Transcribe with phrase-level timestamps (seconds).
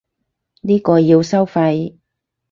[0.61, 1.99] 呢個要收費